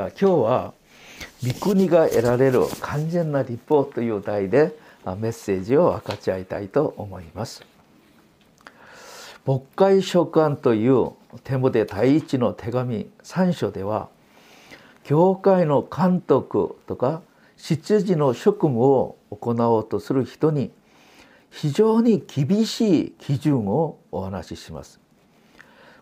[0.00, 0.72] じゃあ今日は
[1.46, 7.62] 御国が得られる完全な立法という題でメッセージを分かち合いたいと思います。
[9.44, 11.10] 牧会書簡という
[11.44, 14.08] 手モで第一の手紙3章では
[15.04, 17.20] 教会の監督とか
[17.58, 20.70] 執事の職務を行おうとする人に
[21.50, 24.98] 非常に厳しい基準をお話しします。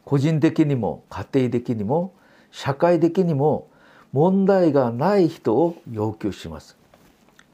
[0.04, 2.14] 個人的にも家庭的にも
[2.52, 3.66] 社会的にも
[4.12, 6.76] 問題がない人を要求します。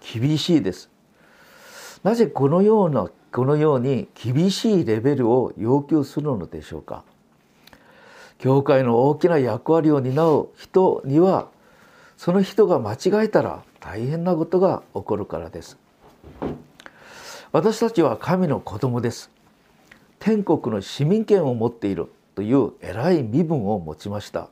[0.00, 0.90] 厳しいです。
[2.02, 7.02] なぜこのようなこのように厳しいレベルを要求するのでしょうか。
[8.38, 11.48] 教会の大きな役割を担う人には
[12.16, 15.78] その人が間違えたら大変なことが起こるからです。
[17.52, 19.30] 私たちは神の子供です。
[20.18, 24.48] 天国の市民権を持っているという偉い身分を持ちました。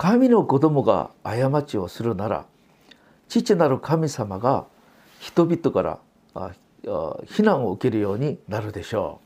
[0.00, 2.46] 神の子供が過ちをするなら
[3.28, 4.64] 父なる神様が
[5.18, 6.54] 人々から
[7.26, 9.20] 非難を受けるようになるでしょ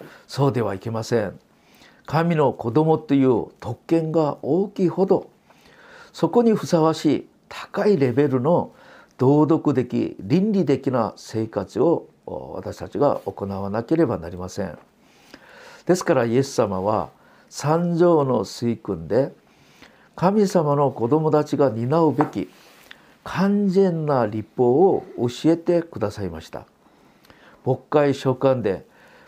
[0.00, 0.04] う。
[0.26, 1.38] そうではいけません。
[2.04, 5.30] 神の子供という特権が大きいほど
[6.12, 8.74] そこにふさわしい高いレベルの
[9.18, 14.76] 道徳的倫理的な生活を私たちが行わなければなりません。
[15.86, 17.10] ですからイエス様は
[17.48, 19.32] 三条の水訓で
[20.14, 22.50] 神様の子供たちが担うべき
[23.24, 26.66] 完全な立法を教えてくださいました。
[27.64, 28.84] 牧会書簡で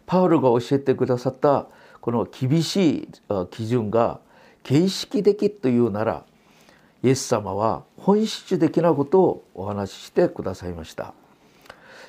[0.07, 1.67] パウロが教えてくださった
[2.01, 3.09] この厳しい
[3.51, 4.21] 基準が
[4.63, 6.25] 形式的というなら
[7.03, 11.15] イエス様は本質的なことをお話ししてくださいました。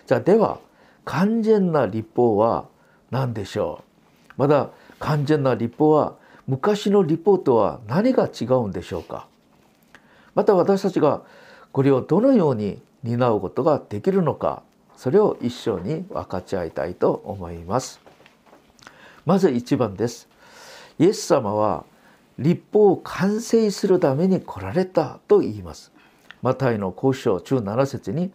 [0.08, 0.60] じゃあでは
[1.06, 2.66] 完全な立法は
[3.12, 3.84] 何でしょ
[4.30, 4.34] う？
[4.38, 6.16] まだ完全な立法は
[6.48, 9.28] 昔のリポートは何が違うんでしょうか？
[10.36, 11.24] また私たちが
[11.72, 14.64] これをどのように担うことができるのか
[14.96, 18.00] それを一緒に分かち合いたいと思います。
[19.26, 20.30] まず1番です。
[21.00, 21.84] イエス様は
[22.38, 25.92] 立法を完成するために来られたと言います。
[26.42, 28.32] マタイの交渉中7節に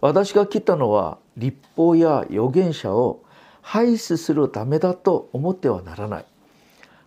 [0.00, 3.22] 私が来たのは立法や預言者を
[3.62, 6.24] 廃止するためだと思ってはならない。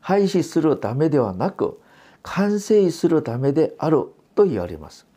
[0.05, 1.81] 廃止するためではなく
[2.21, 4.05] 完成するためである
[4.35, 5.07] と言われます。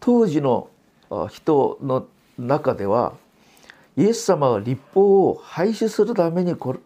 [0.00, 0.70] 当時の
[1.28, 2.06] 人の
[2.38, 3.12] 中では
[3.98, 6.80] イエス様は立法を廃止するために来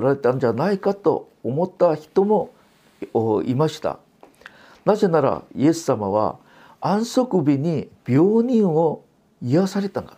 [0.00, 2.52] られたんじゃないかと思った人も
[3.44, 3.98] いました。
[4.84, 6.38] なぜならイエス様は
[6.80, 9.02] 安息日に病人を
[9.42, 10.16] 癒されたが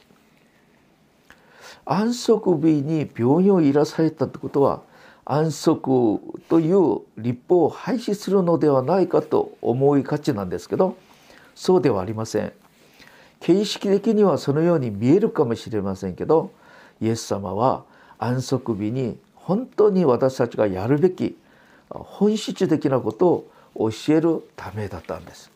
[1.87, 4.83] 安息日に病院を癒されたってことは
[5.31, 6.19] 安息
[6.49, 10.97] という立法を廃止するのではないかと思いがちなんですけど
[11.55, 12.53] そうではありません。
[13.41, 16.51] 形式的にはそのように見えるかもしれませんけど
[17.03, 17.85] イエス様は
[18.19, 21.37] 安息日に本当に私たちがやるべき
[21.91, 23.45] 本質的なこと
[23.75, 25.51] を教えるためだったんです。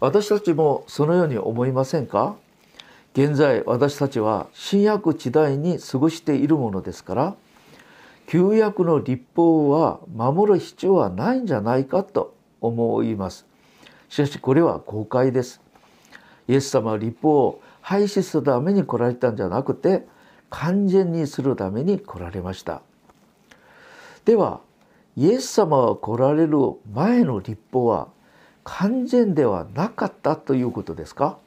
[0.00, 2.34] 私たちもそのように思いませんか？
[3.14, 7.34] 現在私たちは新約時代に過ごしているものですから
[8.26, 13.46] 旧約の立法は守る必要はないんじゃないかと思います。
[14.08, 15.60] しかしこれは誤解です。
[16.48, 20.06] イエス様は立法を廃止するために来られたんじゃなくて
[20.50, 22.82] 完全にするために来られました。
[24.24, 24.60] では
[25.16, 26.58] イエス様が来られる
[26.92, 28.08] 前の立法は
[28.64, 31.38] 完全ではなかったということですか？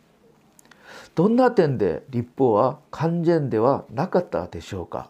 [1.16, 5.09] どんな点で立法は完全ではなかったでしょうか？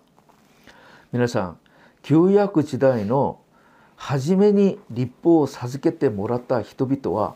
[1.12, 1.59] 皆さん
[2.03, 3.39] 旧約時代の
[3.95, 7.35] 初めに立法を授けてもらった人々は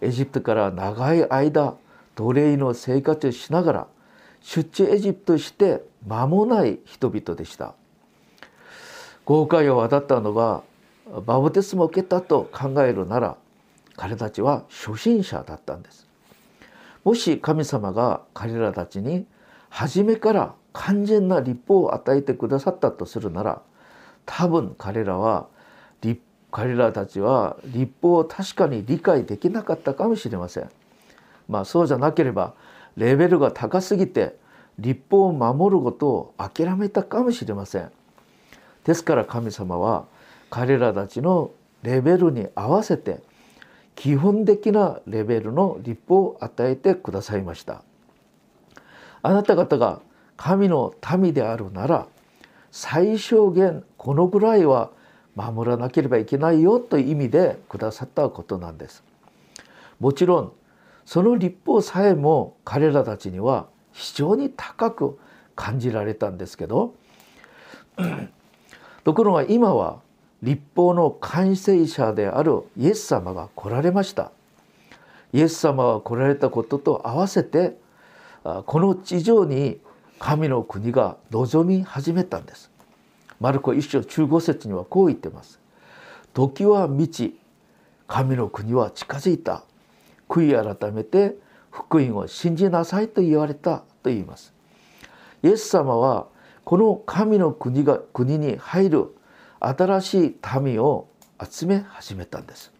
[0.00, 1.74] エジプトから長い間
[2.14, 3.86] 奴隷の生活をしながら
[4.40, 7.74] 出地エジプトして間もない人々でした。
[9.24, 10.62] 豪快を渡ったのは
[11.26, 13.36] バブテスも受けたと考えるなら
[13.96, 16.08] 彼たちは初心者だったんです。
[17.04, 19.26] もし神様が彼らたちに
[19.68, 23.62] 初めから完全な立法を与えてくださったとするなら
[24.26, 25.48] 多分彼らは
[26.52, 30.68] 彼らたちは立法を確かに理解できなかったかもしれません。
[31.48, 32.52] まあそうじゃなければ
[32.96, 34.36] レベルが高すぎて
[34.78, 37.90] 立法を守ることを諦めたかもしれません。
[38.84, 40.04] ですから神様は
[40.50, 41.52] 彼らたちの
[41.82, 43.22] レベルに合わせて
[43.96, 47.82] 基本的なレベルの立法を与えてくださいました。
[49.22, 50.00] あなた方が
[50.36, 52.06] 神の民であるなら
[52.70, 54.90] 最小限このぐらいは
[55.36, 59.04] 守らなければいけないよという意味でくださったことなんです。
[60.00, 60.52] もちろん
[61.04, 65.18] その立法さえも彼らたちには非常に高く
[65.54, 66.96] 感じられたんですけど
[69.04, 70.00] ところが今は
[70.42, 74.32] 立法の完成者であるイエス様が来られました
[75.32, 77.76] イエス様が来られたことと合わせて
[78.42, 79.78] この地上に
[80.18, 82.71] 神の国が望み始めたんです
[83.42, 85.58] マルコ一章15節にはこう言ってます。
[86.32, 87.36] 時は満ち
[88.06, 89.64] 神の国は近づいた。
[90.28, 91.34] 悔い改めて
[91.72, 94.54] 福音を信じなさいと言われたと言います。
[95.42, 96.28] イエス様は
[96.62, 99.16] この神の国が国に入る
[99.58, 101.08] 新しい民を
[101.44, 102.72] 集め始めたんです。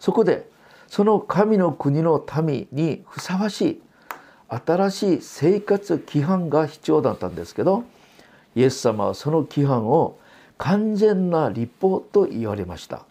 [0.00, 0.50] そこで
[0.88, 3.82] その神の国の民にふさわしい
[4.48, 7.84] 新しい生活規範が必要だったんですけど
[8.54, 10.18] イエス様はその規範を
[10.58, 13.04] 完全な立法と言われました。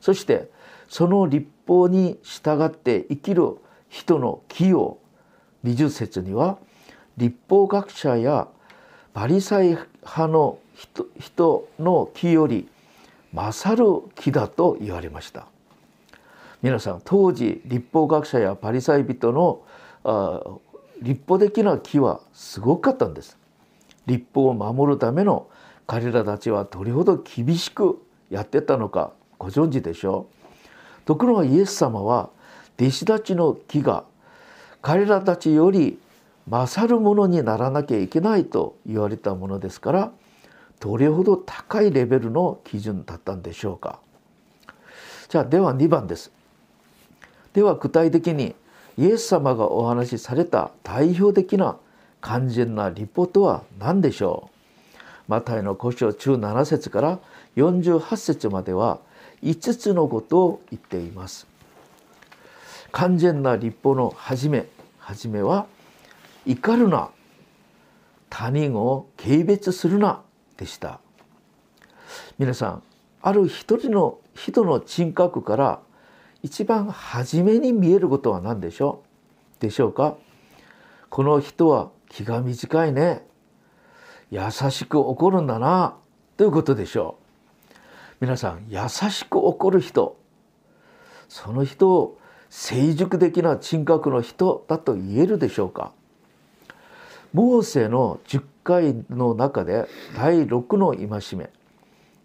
[0.00, 0.50] そして
[0.88, 3.56] その立法に従って生きる
[3.88, 4.98] 人の木を
[5.64, 6.58] 20節には
[7.16, 8.48] 立法学者や
[9.14, 10.58] バリサイ派の
[11.18, 12.68] 人の木より
[13.32, 13.84] 勝る
[14.16, 15.46] 木だと言われました。
[16.62, 19.62] 皆さん当時立法学者やパリサイ人の
[21.00, 23.36] 立法的な木はすごかったんです。
[24.06, 25.48] 立法を守るための
[25.86, 30.26] 彼らたちはどれほど厳しくやってたのかご存知でしょ
[31.02, 31.06] う？
[31.06, 32.30] ところがイエス様は
[32.78, 34.04] 弟子たちの木が
[34.80, 35.98] 彼らたちより
[36.48, 40.12] 勝るものにならなきゃいけないと言われたものですから
[40.80, 44.00] どれほど高いレベルの基準だったんでしょうか？
[45.28, 46.32] じゃあでは2番です。
[47.52, 48.54] では具体的に
[48.98, 51.76] イエス様がお話しされた代表的な
[52.22, 55.00] 完全な立法とは何でしょう？
[55.28, 57.18] マタイの古書17節から
[57.56, 59.00] 48節までは
[59.42, 61.46] 5つのことを言っています。
[62.92, 64.66] 完全な立法の始め
[64.98, 65.66] 始めは
[66.46, 67.10] 怒るな。
[68.30, 70.22] 他人を軽蔑するな
[70.56, 71.00] でした。
[72.38, 72.82] 皆さん
[73.20, 75.80] ある一人の人の人格から
[76.42, 79.02] 一番初めに見えることは何でしょ
[79.58, 79.62] う？
[79.62, 80.16] でしょうか？
[81.10, 83.26] この人は気が短いね。
[84.30, 85.96] 優しく怒るんだな。
[86.36, 87.16] ということでしょ
[87.70, 87.74] う。
[88.20, 90.18] 皆さん優しく怒る人。
[91.28, 92.18] その人を
[92.50, 95.92] 成熟的な人格の人だと言えるでしょうか。
[97.32, 101.48] モーセの10回の中で第6の戒め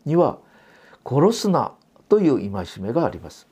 [0.03, 0.37] には
[1.09, 1.71] 「殺すな」
[2.09, 3.47] という戒めがあります。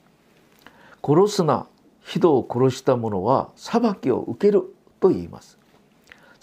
[1.01, 1.67] 殺すな
[2.01, 5.57] 人を殺した者は裁きを受けると言います。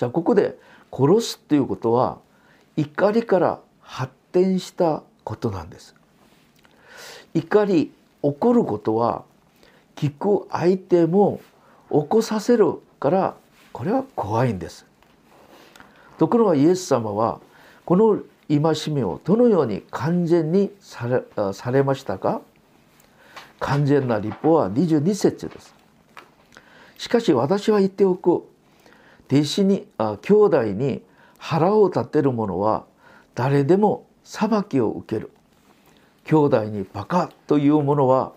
[0.03, 0.59] じゃあここで
[0.91, 2.19] 殺すということは
[2.77, 5.95] 怒りから発展したことなんです。
[7.35, 9.23] 怒り怒ることは
[9.95, 11.41] 聞く相手も
[11.89, 13.37] 起こさせるから
[13.73, 14.87] これは怖いんです。
[16.19, 17.39] ところがイエス様は
[17.85, 21.23] この戒めをどのように完全にされ
[21.53, 22.41] されましたか？
[23.61, 25.73] 完全な立法は22節です。
[26.99, 28.49] しかし私は言っておく
[29.33, 31.03] 弟子にあ兄弟に
[31.39, 32.85] 腹を立てる者は
[33.35, 35.31] 誰でも裁きを受ける。
[36.25, 38.33] 兄弟にバカという者は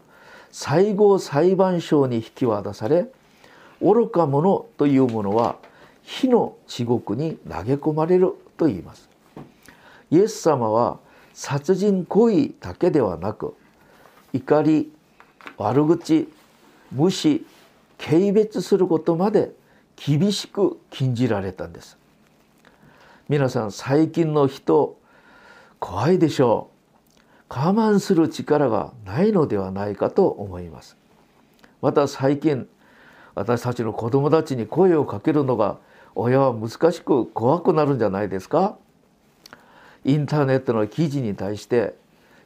[0.52, 3.08] 最後裁判所に引き渡され
[3.82, 5.58] 愚か者という者は
[6.02, 9.10] 火の地獄に投げ込まれると言います。
[10.10, 11.00] イエス様は
[11.34, 13.54] 殺人行為だけではなく
[14.32, 14.94] 怒り
[15.58, 16.30] 悪口
[16.92, 17.46] 無視
[17.98, 19.52] 軽蔑することまで
[19.96, 21.98] 厳しく禁じられたんです。
[23.28, 24.98] 皆さん最近の人
[25.80, 26.76] 怖いでしょう。
[27.50, 30.98] 我慢する力がないのではないかと思います。
[31.82, 32.68] また最近
[33.36, 35.78] 私たちの子供たちに声をかけるのが
[36.16, 38.78] 親は難しく怖くなるんじゃないですか？
[40.04, 41.96] インターネットの記事に対して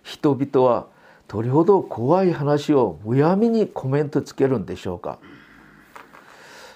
[0.04, 0.88] 人々は
[1.28, 5.20] どれほど怖い話をむやみにコメントつけるんでしょうか？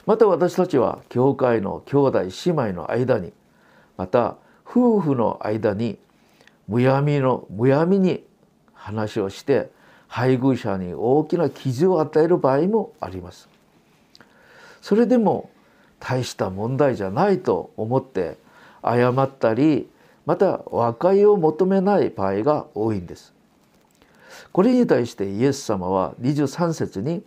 [0.05, 3.31] また私たちは教会の兄弟姉妹の間に
[3.97, 5.97] また夫婦の間に
[6.67, 8.23] むやみのむやみに
[8.73, 9.69] 話をして
[10.07, 13.49] 配偶者に大きな傷を与える場合もあります。
[14.81, 15.49] それでも
[15.99, 18.37] 大した問題じゃないと思って
[18.83, 19.89] 謝ったり
[20.25, 23.33] また和解を求めない場合が多いんです。
[24.51, 27.23] これに対してイエス様は23節に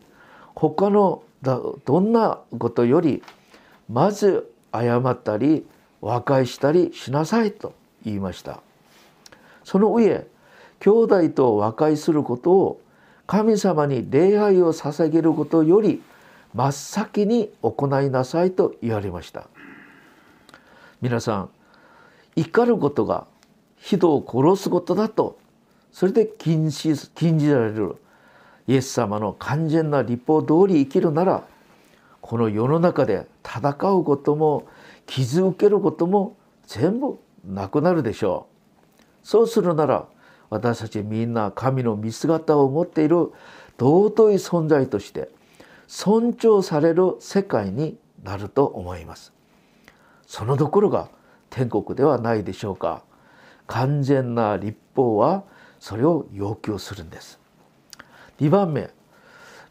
[0.55, 3.23] 他のどんなことより
[3.89, 5.67] まず謝ったり
[6.01, 7.75] 和解したりしなさいと
[8.05, 8.61] 言いました。
[9.65, 10.27] その上
[10.79, 12.81] 兄弟と和解することを
[13.27, 16.03] 神様に礼拝を捧げることより
[16.55, 19.49] 真っ先に行いなさいと言われました
[21.01, 21.51] 皆さん
[22.37, 23.27] 怒ることが
[23.77, 25.39] 人を殺すことだと
[25.93, 27.97] それで禁止禁じられる
[28.67, 31.45] イエス様の完全な立法通り生きるなら
[32.21, 34.67] この世の中で戦うことも
[35.07, 38.49] 傷受けることも全部なくなるでしょ
[39.23, 39.27] う。
[39.27, 40.07] そうするなら
[40.51, 43.33] 私たちみんな神の見姿を持っている
[43.79, 45.29] 尊い存在として
[45.87, 49.33] 尊重される世界になると思います。
[50.27, 51.09] そのどころが
[51.51, 53.05] 天国ではないでしょうか。
[53.69, 55.45] 完全な立法は
[55.79, 57.39] それを要求するんです。
[58.41, 58.91] 2番目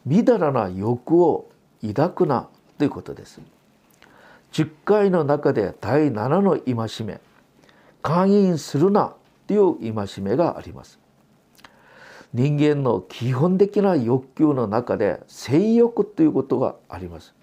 [0.05, 1.50] みだらな欲を
[1.86, 3.41] 抱くなということです。
[4.51, 7.19] 10回の中で第7の戒め
[8.01, 9.13] 勧誘するな
[9.48, 11.00] という戒めがあります。
[12.34, 17.34] 人間の基本的な欲求の中で性欲ということがあります。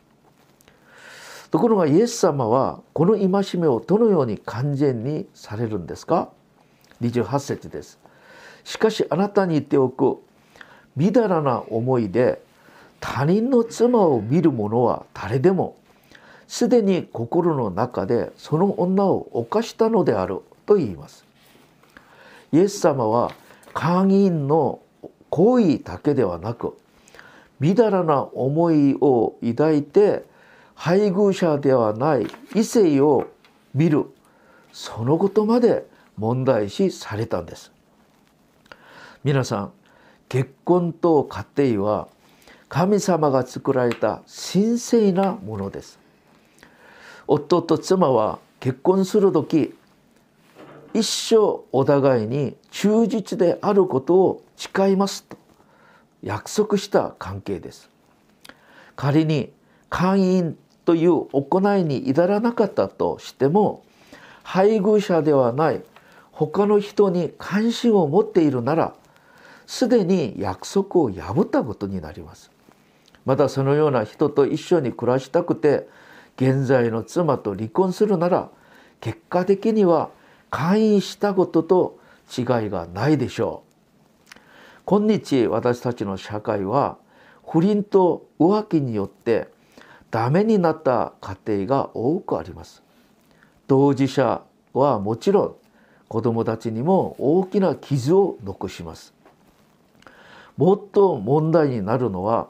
[1.50, 6.31] ところがイエス様はこの戒めをどのように完全にされるんですか
[7.00, 7.99] ？28節です。
[8.64, 10.19] しかしあなたに言っておく。
[10.97, 12.43] みだらな思いで
[13.01, 15.77] 他人の妻を見る者は誰でも
[16.47, 21.25] すでに心の中でその女を犯したのであると言います。
[22.53, 23.33] イエス様は
[23.73, 24.81] 会員の
[25.31, 26.77] 行為だけではなく
[27.59, 30.25] みだらな思いを抱いて
[30.75, 33.29] 配偶者ではない異性を
[33.75, 34.05] 見る
[34.73, 37.73] そのことまで問題視されたんです。
[39.25, 39.73] 皆さん
[40.33, 42.09] 結婚と家庭は
[42.71, 44.23] 神様が作られた
[44.53, 45.99] 神聖なものです。
[47.27, 49.75] 夫と妻は結婚する時
[50.95, 55.37] 一生お互いに忠実であることを誓いますと
[56.23, 57.91] 約束した関係です。
[58.97, 59.53] 仮に
[59.91, 63.85] 会員という行いに至らなかったとしても
[64.45, 65.83] 配偶者ではない
[66.31, 68.95] 他の人に関心を持っているなら
[69.66, 72.50] すでに約束を破ったことになります。
[73.25, 75.88] またそのような人と一緒に暮らしたくて
[76.37, 78.50] 現在の妻と離婚するなら
[79.00, 80.11] 結果的には
[80.50, 81.99] 会員したことと
[82.37, 83.73] 違いがないでしょう。
[84.85, 86.97] 今日私たちの社会は
[87.47, 89.49] 不倫と浮気によって
[90.11, 92.83] ダメになった家庭が多くあります。
[93.69, 94.42] 当事者
[94.75, 95.54] はもちろん
[96.09, 99.14] 子どもたちにも大きな傷を残します。
[100.57, 102.49] もっと問題になるのは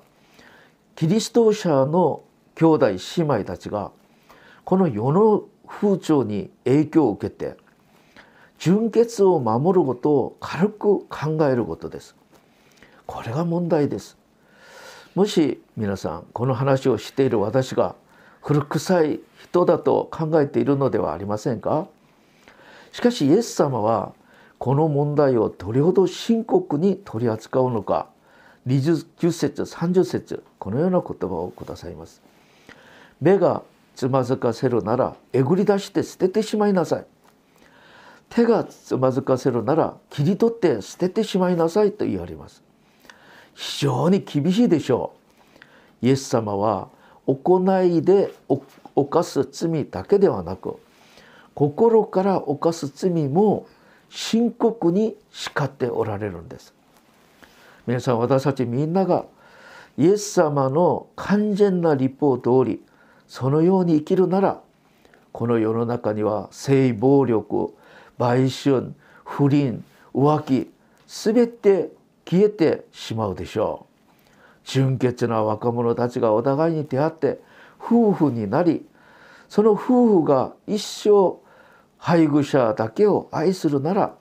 [0.96, 2.22] キリスト者の
[2.54, 3.90] 兄弟姉妹たちが
[4.64, 7.56] この世の風潮に影響を受けて
[8.58, 12.14] 純潔を守ることを軽く考えることです。
[13.06, 14.16] これが問題です。
[15.14, 17.96] もし皆さんこの話をしている私が
[18.40, 21.86] 古臭い人だと考えているのではありませんか？
[22.92, 24.12] しかしイエス様は
[24.62, 28.06] この問題をどれほど深刻に取り扱うのか
[28.68, 32.22] 20節30節このような言葉をくださいます。
[33.20, 33.64] 目が
[33.96, 37.06] つまずかせるならえぐり出して捨ててしまいなさい。
[38.28, 42.62] 手がつまずかせるなら切り取って捨ててしまいなさいと言われます。
[43.56, 45.12] 非常に厳しいでしょ
[46.00, 46.06] う。
[46.06, 46.88] イエス様は
[47.26, 48.32] 行いで
[48.94, 50.78] 犯す罪だけではなく
[51.52, 53.66] 心から犯す罪も
[54.14, 56.74] 深刻に叱っておられるんです。
[57.86, 59.24] 皆さん私たちみんなが
[59.96, 62.82] イエス様の完全な立法通り
[63.26, 64.60] そのように生きるなら
[65.32, 67.74] この世の中には性暴力
[68.18, 69.82] 売春不倫
[70.14, 70.70] 浮気
[71.06, 71.90] 全て
[72.28, 74.28] 消えてしまうでしょう。
[74.64, 77.40] 純潔な若者たちがお互いに出会って
[77.80, 78.84] 夫婦になり
[79.48, 81.41] その夫婦が一生
[82.02, 84.16] 配偶者だけを愛するなら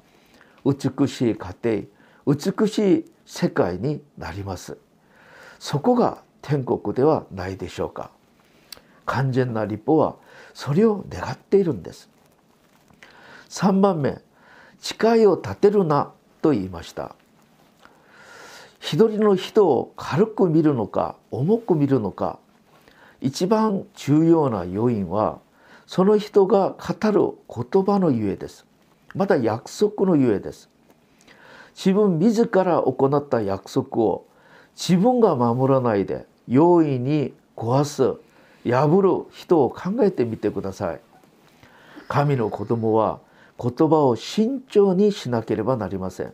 [0.63, 4.77] 美しい家庭美しい世界になります。
[5.57, 8.11] そこが天国ではないでしょうか。
[9.07, 10.17] 完全な立法は
[10.53, 12.07] それを願っているんです。
[13.49, 14.21] 3番目
[14.79, 16.11] 誓いを立てるな
[16.43, 17.15] と言いました。
[18.79, 22.37] 一人の人を軽く見るのか重く見るのか
[23.21, 25.39] 一番重要な要因は
[25.91, 28.65] その人が語る言葉のゆえです。
[29.13, 30.69] また約束のゆえです。
[31.75, 34.25] 自分自ら行った約束を
[34.73, 38.15] 自分が守らないで容易に壊す
[38.63, 41.01] 破る人を考えてみてください。
[42.07, 43.19] 神の子供は
[43.61, 46.31] 言葉を慎重にしなければなりません。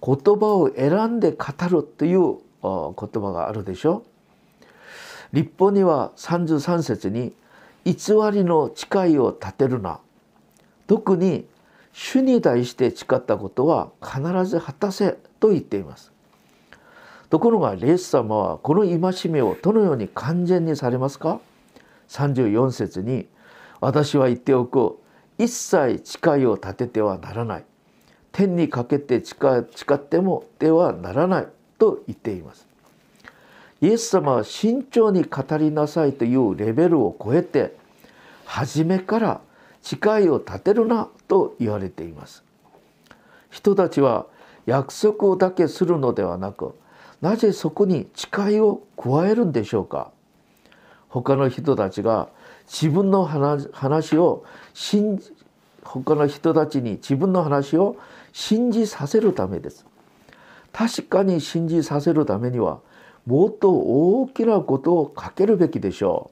[0.00, 4.02] 言葉を選んで語るという言葉があるでしょ。
[5.34, 7.34] 立法には33節に
[7.84, 7.94] 偽
[8.32, 10.00] りの誓いを立てるな。
[10.86, 11.46] 特に
[11.92, 16.12] 主に対して誓ったことは必ず果たせと言っています。
[17.30, 21.40] ところがイエス様はこの戒めをどのように完全にされますか
[22.08, 23.26] ？34節に
[23.80, 24.98] 「私は言っておく。
[25.38, 27.64] 一切誓いを立ててはならない。
[28.32, 29.36] 天にかけて誓
[29.94, 31.48] ってもではならない」
[31.78, 32.71] と言っています。
[33.82, 37.74] イエス様は慎重に語りなさいというレベルを超えて
[38.44, 39.40] 初めから
[39.82, 42.44] 誓いを立てるなと言われています。
[43.50, 44.26] 人たちは
[44.66, 46.76] 約束をだけするのではなく
[47.20, 50.12] なぜそこに誓いを加えるんでしょうか。
[51.08, 52.28] 他の人たちが
[52.66, 55.32] 自分の話を信じ
[55.82, 57.96] 他の人たちに自分の話を
[58.32, 59.84] 信じさせるためです。
[60.72, 62.78] 確かに信じさせるためには
[63.26, 66.30] もっと大きなことをかけるべきでしょ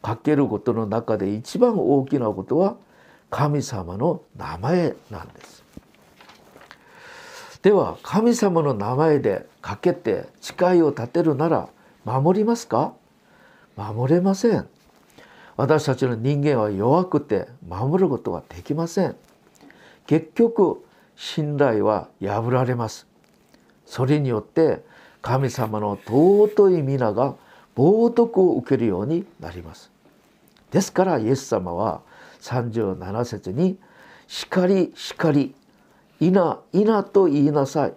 [0.00, 0.02] う。
[0.02, 2.76] かけることの中で一番大きなことは
[3.30, 5.64] 神様の名前なんです。
[7.62, 11.68] では神様の名前でかけて誓いを立てるなら
[12.04, 12.94] 守りますか？
[13.76, 14.68] 守れません。
[15.56, 19.16] 私たちの人間は弱くて守ることができません。
[20.06, 20.84] 結局
[21.16, 23.06] 信頼は破られます。
[23.84, 24.84] それによって
[25.28, 27.34] 神様の尊い皆が
[27.76, 29.90] 冒涜を受けるようになります。
[30.70, 32.00] ですからイエス様は
[32.40, 33.76] 37節に
[34.26, 35.54] 「叱り叱り
[36.18, 37.94] いないなと言いなさい」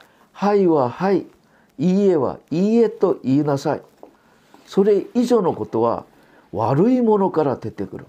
[0.34, 1.24] 「はいははい」
[1.80, 3.82] 「いいえはいいえ」と言いなさい。
[4.66, 6.04] それ以上のことは
[6.52, 8.06] 悪いものから出てくる。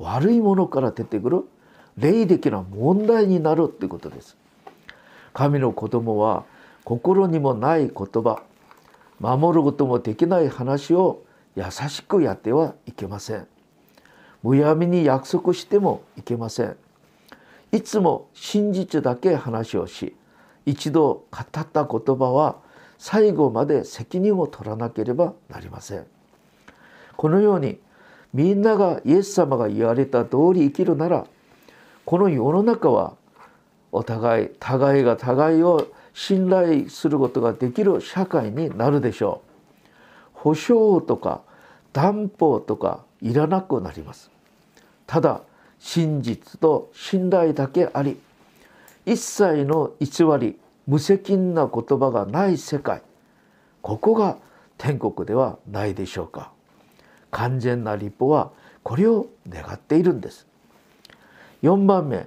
[0.00, 1.44] 悪いものから出てくる。
[1.96, 4.36] 霊的な問題になるってことです。
[5.32, 6.44] 神の子供は
[6.84, 8.42] 心にもない言葉
[9.20, 11.22] 守ることもできない話を
[11.54, 13.46] 優しくやってはいけません。
[14.42, 16.76] むやみに約束してもいけません。
[17.70, 20.16] いつも真実だけ話をし
[20.66, 22.56] 一度語った言葉は
[22.98, 26.06] 最後まで責任を取らなければなりません。
[27.16, 27.78] このように
[28.34, 31.26] みんながイエス様が言われた通り生きるなら
[32.04, 33.14] この世の中は
[33.92, 39.50] お互い互いが互いを信頼することができる社会になるでしょう。
[40.34, 41.42] 保証とか
[41.92, 44.30] 担保とかいらなくなります。
[45.06, 45.42] ただ
[45.78, 48.18] 真実と信頼だけあり
[49.04, 53.02] 一切の偽り無責任な言葉がない世界
[53.82, 54.38] ここが
[54.78, 56.50] 天国ではないでしょうか。
[57.30, 58.50] 完全な立法は
[58.82, 60.46] これを願っているんです。
[61.62, 62.26] 4番目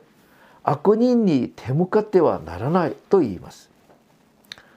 [0.63, 3.69] 悪人に手向かってはならないと言います。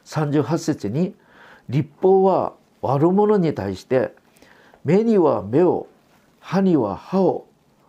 [0.08, 1.14] 38節に
[1.68, 4.14] 立法は悪者に対して
[4.84, 5.86] 目には目を
[6.40, 7.46] 歯には歯を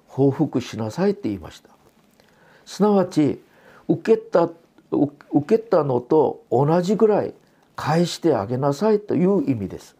[0.07, 1.69] 報復しなさいって言いました。
[2.65, 3.41] すなわち
[3.87, 4.49] 受けた
[4.91, 7.33] 受けたのと同じぐらい
[7.75, 9.95] 返してあげなさいという意味です。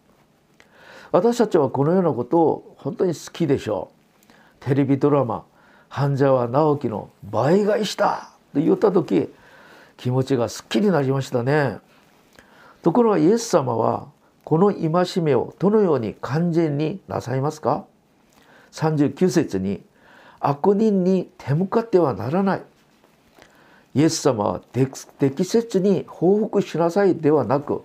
[1.12, 4.65] 私たちはこのようなことを本当に好きでしょう。
[4.65, 5.45] テレビドラマ
[5.88, 9.29] 半沢直樹の倍返しだと言った時
[9.95, 11.79] 気持ちがすっきりなりましたね。
[12.81, 14.07] ところがイエス様は
[14.43, 17.85] この戒めをどのように完全になさいますか
[18.71, 19.83] ？39節に
[20.39, 22.61] 悪人に手向かってはならない。
[23.95, 27.83] イエス様は適切に報復しなさいではなく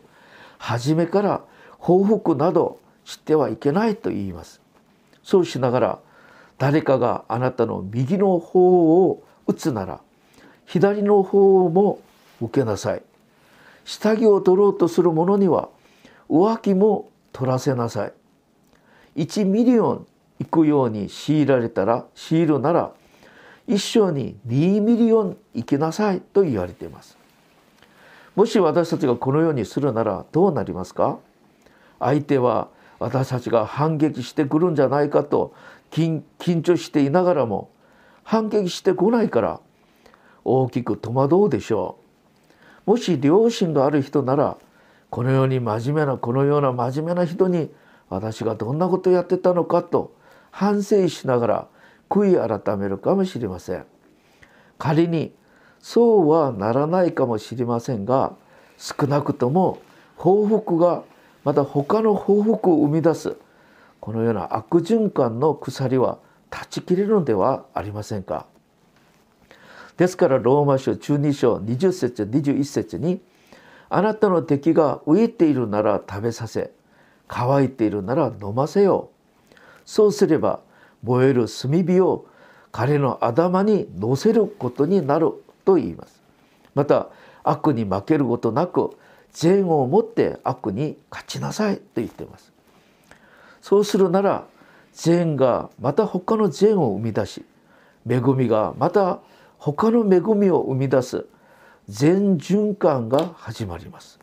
[0.59, 1.43] 初めから
[1.79, 4.61] 報復などしてはいけないと言います。
[5.23, 5.99] そうしながら
[6.59, 10.01] 誰かがあなたの右の頬を打つなら
[10.67, 12.01] 左の頬も
[12.41, 13.03] 受けなさい。
[13.85, 15.69] 下着を取ろうとする者には
[16.29, 18.13] 上着も取らせなさい。
[19.17, 20.07] 1ミリオン
[20.41, 22.93] 行くように強いられたら強いるなら
[23.69, 27.17] 一生に2ミリオン行きなさいと言われています。
[28.35, 31.19] もし私たちがこのようにするならどうなりますか？
[32.01, 32.69] 相手は
[32.99, 35.55] 私たちが反撃してくるんじゃないかと
[35.91, 36.23] 緊
[36.63, 37.71] 張していながらも
[38.25, 39.61] 反撃してこないから
[40.45, 42.04] 大きく戸惑うでしょう。
[42.87, 44.57] もし良心がある人なら
[45.11, 47.71] このように真面目なこのような真面目な人に
[48.09, 50.15] 私がどんなことをやってたのかと
[50.51, 51.69] 反省しながら
[52.11, 53.87] 悔い改めるかもしれません。
[54.79, 55.33] 仮に
[55.81, 58.35] そうはならないかもしれませんが
[58.77, 59.81] 少なくとも
[60.17, 61.03] 報復が
[61.45, 63.37] また他の報復を生み出す
[64.01, 66.19] このような悪循環の鎖は
[66.51, 68.47] 断ち切れるのではありませんか？
[69.97, 73.21] ですからローマ書12章20節21節に
[73.89, 76.73] あなたの敵が飢えているなら食べさせ
[77.29, 79.55] 乾いているなら飲ませよう。
[79.85, 80.61] そうすれば
[81.03, 82.27] 燃える炭火を
[82.73, 85.33] 彼の頭に乗せることになる
[85.65, 86.21] と言います。
[86.75, 87.09] また
[87.45, 88.97] 悪に負けることなく
[89.33, 92.53] 善を持って悪に勝ちなさいと言っています。
[93.61, 94.47] そうするなら
[94.93, 97.45] 善がまた他の善を生み出し
[98.09, 99.21] 恵みがまた
[99.59, 101.27] 他の恵みを生み出す
[101.89, 104.19] 全循環が始まります。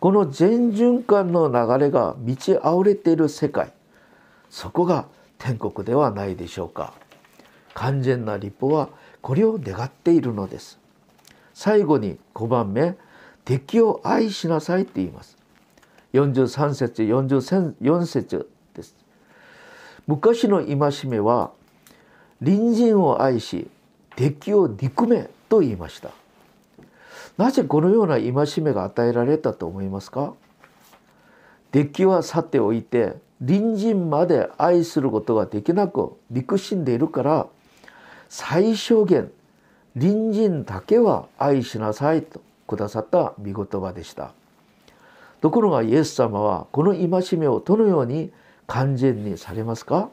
[0.00, 3.72] この全循環の流れが満ち溢れている世界
[4.52, 5.06] そこが
[5.38, 6.92] 天国ではないでしょうか。
[7.72, 8.90] 完全な立法は
[9.22, 10.78] これを願っているのです。
[11.54, 12.96] 最後に5番目
[13.46, 15.38] 敵を愛しなさいって言います。
[16.12, 18.94] 43節44節です。
[20.06, 21.52] 昔の戒めは
[22.44, 23.70] 隣人を愛し
[24.16, 26.10] 敵を憎めと言いました。
[27.38, 30.34] なぜこのような戒めが与えられたと思いますか？
[31.70, 37.46] 敵は去っておいて隣人まで愛することができなく憎しんでいるから
[38.28, 39.30] 最小限
[39.98, 44.32] 隣人だけは愛しなさいとくださった御言葉でした。
[45.40, 48.30] ところがイエス様はこの戒めをどのように
[48.66, 50.10] 完全にされますか？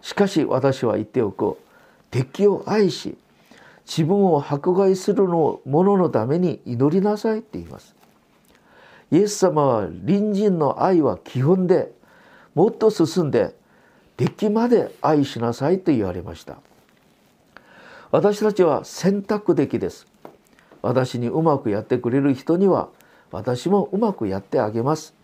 [0.00, 1.58] しかし私は言っておく。
[2.10, 3.16] 敵を愛し
[3.86, 7.94] 自分を迫害するのもののために祈りなさいって言います。
[9.10, 11.92] イエス様は隣人の愛は基本で
[12.54, 13.54] もっと進んで
[14.18, 16.58] 敵まで愛しなさいと言われました。
[18.10, 20.06] 私たちは選択的です。
[20.82, 22.88] 私にうまくやってくれる人には
[23.30, 25.14] 私もうまくやってあげます。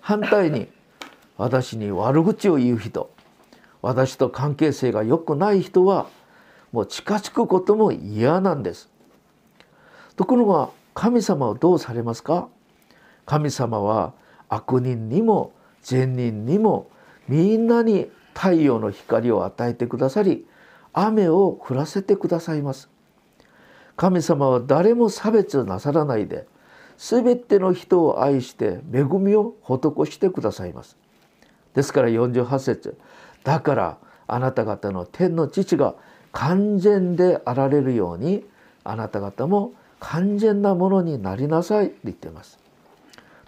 [0.00, 0.68] 反対に
[1.36, 3.10] 私に悪口を言う人
[3.82, 6.08] 私と関係性が良くない人は
[6.72, 8.90] もう近づくことも嫌なんです。
[10.16, 12.48] ところが神様はどうされますか？
[13.26, 14.12] 神様は
[14.48, 16.90] 悪人にも善人にも
[17.28, 20.46] みんなに太陽の光を与えてくださり
[20.92, 22.90] 雨を降らせてくださいます。
[23.96, 26.46] 神様は誰も差別なさらないで
[26.96, 30.96] 全ての人を愛して恵みを施してくださいます。
[31.74, 32.98] ですから48節
[33.44, 35.94] だからあなた方の天の父が
[36.32, 38.44] 完全であられるように
[38.84, 42.58] あなた方も完全なものになりなさいと言っています。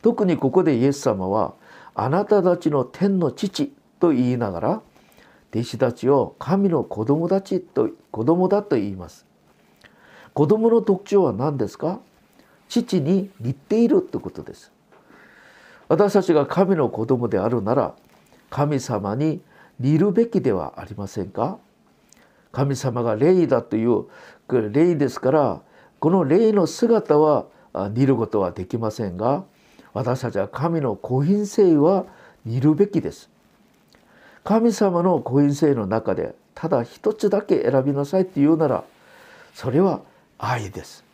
[0.02, 1.54] 特にここでイエス様は
[1.94, 4.82] あなたたちの天の父と言いながら
[5.54, 9.26] 弟子たちを神の子供たちと子供だと言います。
[10.34, 12.00] 子供の特徴は何ですか？
[12.68, 14.72] 父に似ているということです。
[15.88, 17.94] 私たちが神の子供であるなら
[18.48, 19.42] 神様に
[19.80, 21.58] 似るべきではありませんか？
[22.52, 24.04] 神様が霊だという
[24.70, 25.62] 霊ですから
[26.00, 29.44] この霊の姿は似ることはできませんが
[29.94, 32.04] 私たちは神の個品性は
[32.44, 33.30] 似るべきです。
[34.44, 38.84] 神様の個品性の中でただ一つだけ選びなさいって言うなら
[39.54, 40.02] それは
[40.38, 41.04] 愛です。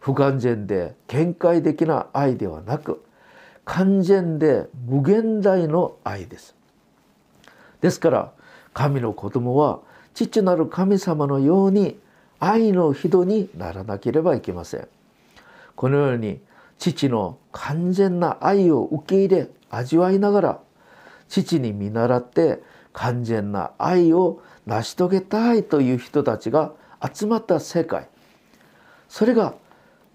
[0.00, 3.04] 不完全で見解的な愛ではなく
[3.64, 6.56] 完全で無限大の愛です。
[7.80, 8.32] ですから
[8.74, 9.80] 神の子供は
[10.14, 11.98] 父なる神様のように
[12.40, 14.88] 愛の人にならなければいけません。
[15.76, 16.40] このように
[16.78, 20.60] 父の完全な愛を受け入れ味わいながら
[21.28, 22.62] 父に見習って
[22.92, 26.72] 完全な愛を成し遂げたいという人たちが
[27.12, 28.08] 集まった世界。
[29.08, 29.54] それが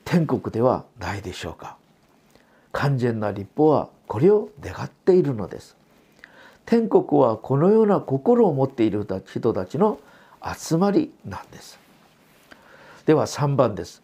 [0.05, 1.77] 天国ではないでしょうか。
[2.71, 5.77] 完全な立法はこれを願っているのです。
[6.65, 9.99] 天国はこのような心を持っている人たちの
[10.41, 11.79] 集まりなんです。
[13.05, 14.01] では3番です。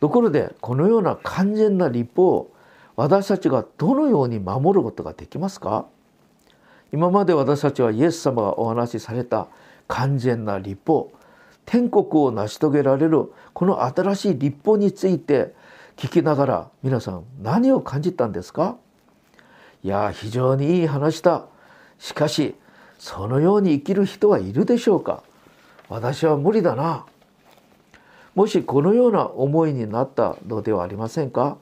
[0.00, 2.54] ところでこのような完全な立法を
[2.96, 5.86] 私たちがどのように守ることができますか？
[6.92, 9.48] 今まで私たちはイエス様がお話しされた
[9.88, 11.10] 完全な立法
[11.64, 15.54] 天国を成し遂げられるこの新しい立法について
[15.96, 18.76] 聞きながら皆さん何を感じたんですか？
[19.82, 21.46] いや非常にいい話だ。
[22.02, 22.56] しかし
[22.98, 25.22] そのように生きる人はいるでしょうか？
[25.88, 27.06] 私は無理だな。
[28.34, 31.58] もしこのような思いになったのではありませんか？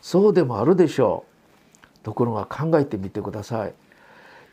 [0.00, 1.26] そうでもあるでしょ
[1.94, 1.98] う。
[2.02, 3.74] ところが考えてみてください。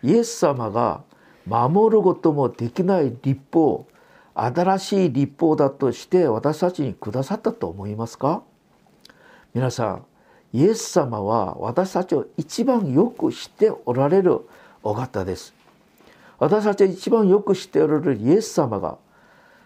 [0.04, 1.02] イエス様が
[1.46, 3.88] 守ることもできない立法
[4.34, 8.44] 新しい立法だとして私たちにくださったと思いますか？
[9.54, 10.06] 皆さん
[10.52, 14.42] イエス様は私たちを一番よく知っておられる
[14.86, 15.54] お方です。
[16.38, 18.98] 私たちは一番よく知っておられるイエス様が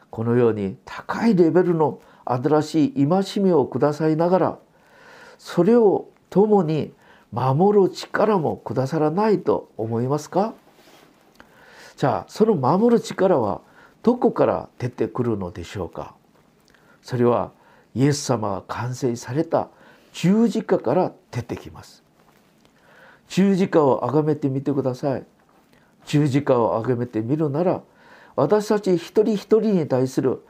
[0.10, 4.60] このように高いレベルの新しい戒めをくださいながら
[5.38, 6.93] それを共に
[7.32, 10.53] 守る力もくださらないと思いますか？
[11.97, 13.62] じゃあその守る力は
[14.03, 16.15] どこから出てくるのでしょうか？
[17.01, 17.51] それは
[17.93, 19.67] イエス様が完成された
[20.13, 22.03] 十字架から出てきます。
[23.30, 25.24] 十字架を崇めてみてください。
[26.06, 27.82] 十字架を崇めてみるなら
[28.36, 30.42] 私たち一人一人に対する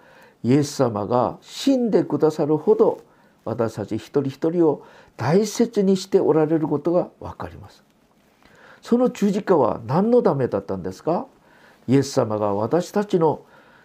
[0.44, 3.02] イエス様が死んでくださるほど
[3.44, 4.86] 私たち一人一人を
[5.18, 7.84] 大切にしておられることが分かります。
[8.82, 11.26] その十字架は何のためだったんですか？
[11.88, 13.42] イエス様が私たちの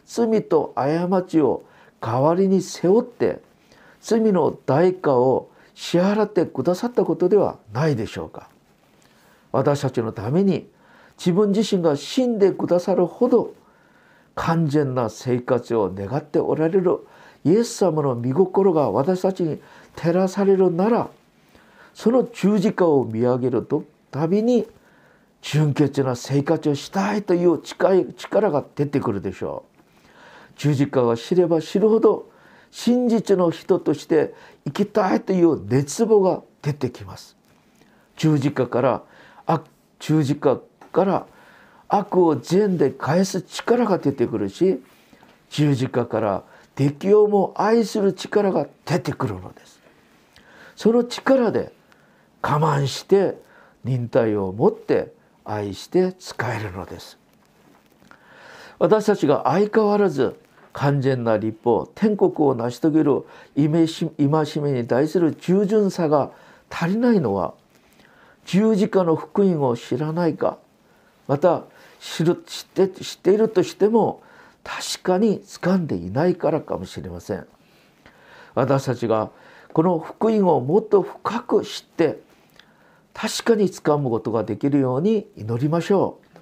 [0.07, 1.65] 罪と過ちを
[2.01, 3.41] 代わりに背負って
[4.01, 8.51] 罪の代価を支払ってくださったことではないでしょうか。
[9.55, 10.69] 私たちのために
[11.17, 13.55] 自分自身が死んでくださるほど
[14.35, 17.07] 完全な生活を願っておられる
[17.45, 19.61] イエス様の御心が私たちに
[19.95, 21.09] 照らされるなら
[21.95, 24.67] その十字架を見上げるとたびに
[25.41, 29.79] 純潔な生活をしたいという力が出てくるでしょう。
[30.57, 32.29] 十字架を知れば知るほど
[32.73, 37.37] 真実の人として生きたいという熱望が出てきます。
[38.17, 39.03] 十字架から
[39.99, 40.61] 十字架
[40.93, 41.27] から
[41.89, 44.83] 悪を善で返す力が出てくるし
[45.51, 46.43] 十字架から
[46.75, 49.81] 敵をも愛する力が出てくるのです。
[50.77, 51.73] その力で
[52.43, 53.39] 我慢して
[53.85, 55.13] 忍耐を持って
[55.45, 57.19] 愛して使えるのです。
[58.79, 60.37] 私たちが相変わらず
[60.73, 66.33] 完全な立法天国を成し遂げる戒めに対する従順さが
[66.69, 67.55] 足りないのは
[68.45, 70.59] 十字架の福音を知らないか。
[71.27, 71.65] また
[72.01, 74.23] 知る知って知っているとしても
[74.63, 77.47] 確かに掴んでいないからかもしれません。
[78.55, 79.31] 私たちが
[79.73, 82.21] この福音をもっと深く知って
[83.13, 86.39] 確かに掴むことができるように祈りましょう。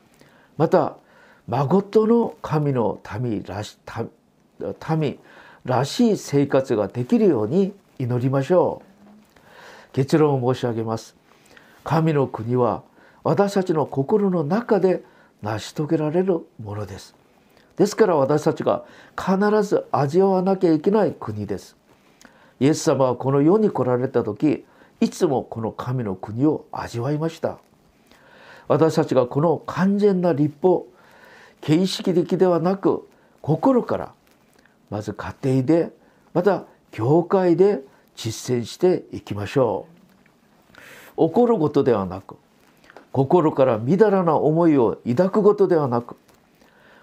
[0.56, 0.96] また
[1.46, 3.78] 誠の神の民らし
[4.96, 5.18] 民
[5.64, 9.90] らしい生活ができるように祈りましょう。
[9.92, 11.21] 結論を申し上げます。
[11.84, 12.82] 神の国は
[13.24, 15.02] 私たちの心の中で
[15.42, 17.14] 成し遂げられるものです。
[17.76, 18.84] ですから私たちが
[19.16, 21.76] 必ず味わわなきゃいけない国です。
[22.60, 24.64] イエス様はこの世に来られた時
[25.00, 27.58] いつもこの神の国を味わいました。
[28.68, 30.86] 私たちがこの完全な立法
[31.60, 33.08] 形式的ではなく
[33.40, 34.12] 心から
[34.90, 35.90] まず家庭で
[36.34, 37.80] また教会で
[38.14, 39.91] 実践していきましょう。
[41.16, 42.36] 怒ることではなく
[43.12, 46.16] 心からみだらな思いを抱くことではなく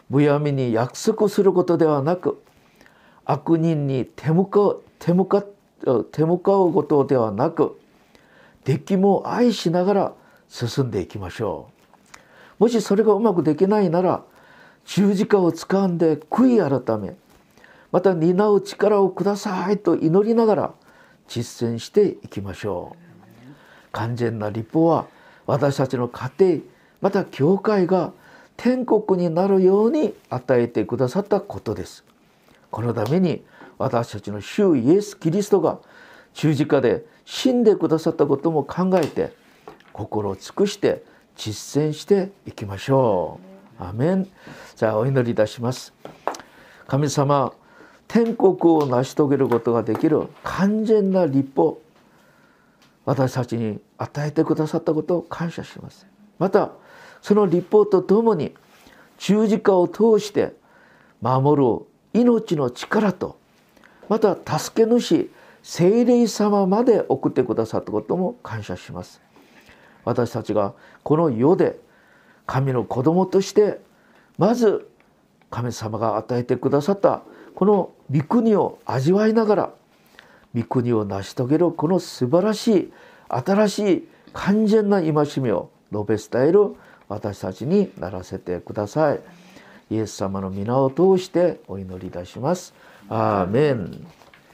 [0.10, 2.42] むやみに約束することではなく
[3.26, 5.44] 悪人に手向かう手向か
[6.12, 7.80] 手向かうことではなく
[8.64, 10.14] 敵も愛しながら
[10.50, 11.70] 進んでいきましょ
[12.58, 12.64] う。
[12.64, 14.24] もしそれがうまくできないなら
[14.86, 17.16] 十字架をつかんで悔い改め
[17.92, 20.74] また担う力をくださいと祈りながら
[21.28, 23.09] 実践していきましょう。
[23.92, 25.08] 完全な立法は
[25.46, 26.60] 私たちの家庭
[27.02, 28.12] また教会が
[28.58, 32.04] 天国になるように与えてくださったことです
[32.72, 33.44] このために
[33.78, 35.80] 私たちの主イエス・キリストが
[36.34, 39.34] 十字架で死んでくださったことも考えて
[39.94, 41.04] 心を尽くして
[41.36, 43.40] 実践していきましょ
[43.80, 43.84] う。
[43.84, 44.28] アメン
[44.76, 45.94] じゃあお祈りいたします。
[46.88, 47.54] 神様
[48.08, 51.82] 天国を成し遂げることができる完全な立法
[53.10, 56.06] 私たちに与えてくださったことを感謝します。
[56.38, 56.74] また
[57.24, 58.54] その立法とともに
[59.18, 60.54] 十字架を通して
[61.20, 63.40] 守る命の力と
[64.10, 65.32] また助け主
[65.64, 69.20] 聖霊様まで送ってくださったことも感謝します
[70.06, 71.80] 私たちがこの世で
[72.46, 73.82] 神の子供として
[74.38, 74.88] まず
[75.50, 77.24] 神様が与えてくださった
[77.56, 79.74] この御国を味わいながら
[80.56, 82.94] 御国を成し遂げるこの素晴らしい
[83.28, 86.76] 新しい完全な戒めを述べ伝える
[87.08, 89.22] 私たちにならせてください。
[89.92, 92.74] イエス様の皆を通してお祈りいたします。
[93.10, 94.06] アーメン